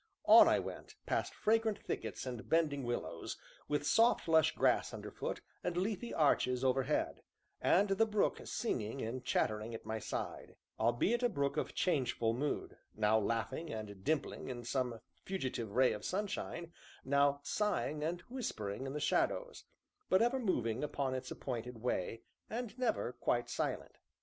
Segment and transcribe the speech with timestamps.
[0.25, 5.77] On I went, past fragrant thickets and bending willows, with soft lush grass underfoot and
[5.77, 7.21] leafy arches overhead,
[7.61, 12.79] and the brook singing and chattering at my side; albeit a brook of changeful mood,
[12.95, 16.73] now laughing and dimpling in some fugitive ray of sunshine,
[17.05, 19.65] now sighing and whispering in the shadows,
[20.09, 23.99] but ever moving upon its appointed way, and never quite silent.